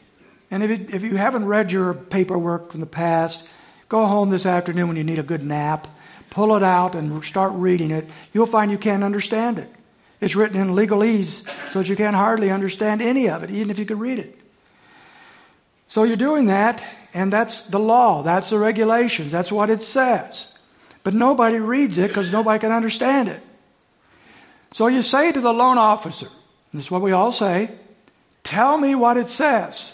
[0.52, 3.48] and if, it, if you haven't read your paperwork from the past,
[3.90, 5.88] go home this afternoon when you need a good nap,
[6.30, 8.08] pull it out and start reading it.
[8.34, 9.70] You'll find you can't understand it.
[10.24, 13.78] It's written in legalese, so that you can't hardly understand any of it, even if
[13.78, 14.40] you could read it.
[15.88, 20.48] So you're doing that, and that's the law, that's the regulations, that's what it says.
[21.04, 23.42] But nobody reads it because nobody can understand it.
[24.74, 26.28] So you say to the loan officer,
[26.72, 27.70] and this is what we all say,
[28.44, 29.94] tell me what it says.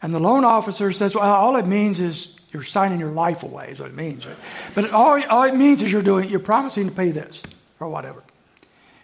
[0.00, 3.72] And the loan officer says, well, all it means is you're signing your life away,
[3.72, 4.26] is what it means.
[4.74, 7.42] But all, all it means is you're doing, you're promising to pay this
[7.80, 8.22] or whatever.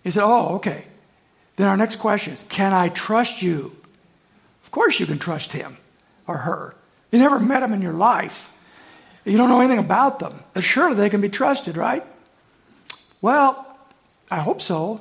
[0.06, 0.86] He said, Oh, okay.
[1.56, 3.76] Then our next question is Can I trust you?
[4.62, 5.78] Of course you can trust him
[6.28, 6.76] or her.
[7.10, 8.52] You never met them in your life.
[9.24, 10.44] You don't know anything about them.
[10.52, 12.04] But surely they can be trusted, right?
[13.20, 13.66] Well,
[14.30, 15.00] I hope so.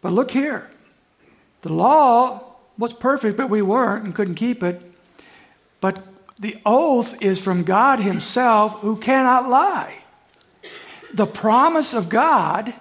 [0.00, 0.70] But look here.
[1.60, 4.80] The law was perfect, but we weren't and couldn't keep it.
[5.82, 6.02] But
[6.38, 9.98] the oath is from God Himself who cannot lie.
[11.12, 12.72] The promise of God,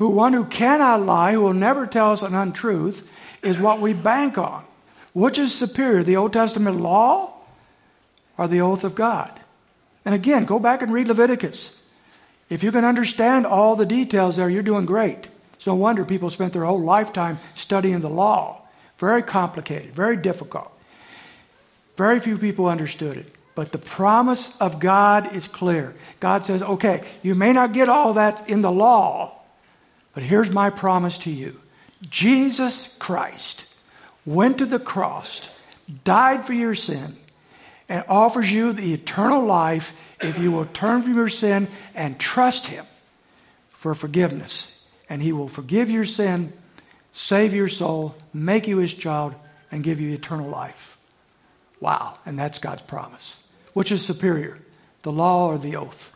[0.00, 3.06] who one who cannot lie, who will never tell us an untruth,
[3.42, 4.64] is what we bank on.
[5.12, 7.34] Which is superior, the Old Testament law
[8.38, 9.30] or the oath of God?
[10.06, 11.78] And again, go back and read Leviticus.
[12.48, 15.28] If you can understand all the details there, you're doing great.
[15.52, 18.62] It's no wonder people spent their whole lifetime studying the law.
[18.96, 20.72] Very complicated, very difficult.
[21.98, 23.34] Very few people understood it.
[23.54, 25.94] But the promise of God is clear.
[26.20, 29.36] God says, okay, you may not get all that in the law,
[30.20, 31.58] but here's my promise to you
[32.02, 33.64] Jesus Christ
[34.26, 35.48] went to the cross,
[36.04, 37.16] died for your sin,
[37.88, 42.66] and offers you the eternal life if you will turn from your sin and trust
[42.66, 42.84] Him
[43.70, 44.78] for forgiveness.
[45.08, 46.52] And He will forgive your sin,
[47.12, 49.34] save your soul, make you His child,
[49.72, 50.98] and give you eternal life.
[51.80, 52.18] Wow.
[52.26, 53.38] And that's God's promise.
[53.72, 54.58] Which is superior,
[55.00, 56.14] the law or the oath?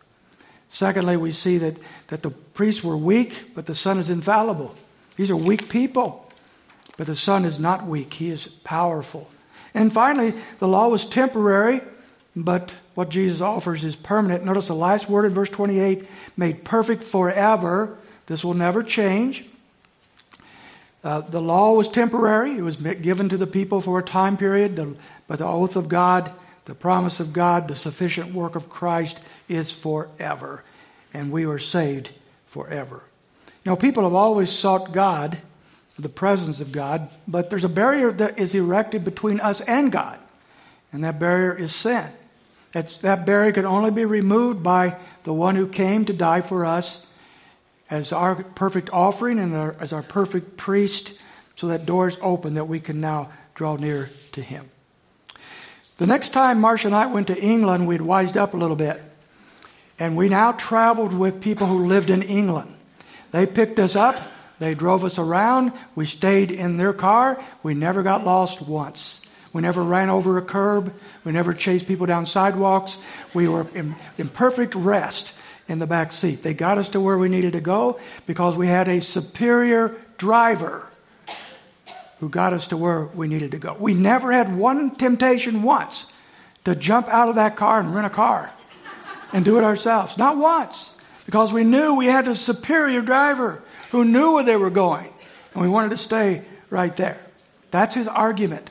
[0.75, 1.77] Secondly, we see that,
[2.09, 4.75] that the priests were weak, but the Son is infallible.
[5.14, 6.29] These are weak people,
[6.97, 9.31] but the Son is not weak, He is powerful.
[9.72, 11.81] And finally, the law was temporary,
[12.35, 14.45] but what Jesus offers is permanent.
[14.45, 17.97] Notice the last word in verse 28 made perfect forever.
[18.27, 19.47] This will never change.
[21.05, 24.75] Uh, the law was temporary, it was given to the people for a time period,
[24.75, 24.97] the,
[25.29, 26.33] but the oath of God,
[26.64, 30.62] the promise of God, the sufficient work of Christ is forever.
[31.12, 32.11] And we are saved
[32.47, 33.03] forever.
[33.64, 35.38] You know, people have always sought God,
[35.99, 40.18] the presence of God, but there's a barrier that is erected between us and God,
[40.92, 42.07] and that barrier is sin.
[42.72, 46.66] That's, that barrier can only be removed by the one who came to die for
[46.66, 47.07] us
[47.88, 51.18] as our perfect offering and our, as our perfect priest,
[51.57, 54.68] so that doors open that we can now draw near to him.
[55.99, 59.01] The next time Marcia and I went to England, we'd wised up a little bit.
[59.99, 62.74] And we now traveled with people who lived in England.
[63.30, 64.16] They picked us up,
[64.59, 69.20] they drove us around, we stayed in their car, we never got lost once.
[69.53, 70.92] We never ran over a curb,
[71.22, 72.97] we never chased people down sidewalks.
[73.34, 75.32] We were in, in perfect rest
[75.68, 76.42] in the back seat.
[76.42, 80.88] They got us to where we needed to go because we had a superior driver
[82.18, 83.76] who got us to where we needed to go.
[83.78, 86.07] We never had one temptation once
[86.64, 88.53] to jump out of that car and rent a car
[89.35, 90.16] and do it ourselves.
[90.16, 90.97] Not once.
[91.26, 95.12] Because we knew we had a superior driver who knew where they were going.
[95.53, 97.18] And we wanted to stay right there.
[97.70, 98.70] That's his argument.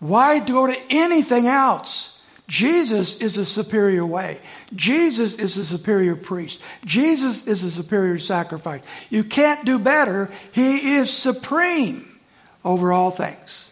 [0.00, 2.20] Why go to anything else?
[2.46, 4.40] Jesus is the superior way.
[4.74, 6.62] Jesus is the superior priest.
[6.86, 8.80] Jesus is the superior sacrifice.
[9.10, 10.30] You can't do better.
[10.52, 12.18] He is supreme
[12.64, 13.68] over all things.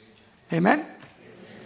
[0.52, 0.84] Amen?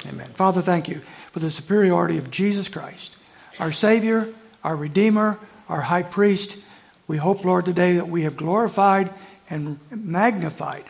[0.06, 0.30] Amen.
[0.34, 1.00] Father, thank you
[1.32, 3.16] for the superiority of Jesus Christ,
[3.60, 4.32] our Savior,
[4.64, 5.38] our Redeemer,
[5.68, 6.58] our High Priest.
[7.06, 9.12] We hope, Lord, today that we have glorified
[9.48, 10.84] and magnified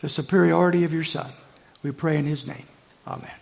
[0.00, 1.30] the superiority of your Son.
[1.82, 2.66] We pray in His name.
[3.06, 3.36] Amen.